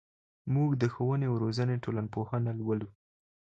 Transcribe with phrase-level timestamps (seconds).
[0.53, 2.87] موږ د ښوونې او روزنې ټولنپوهنه لولو.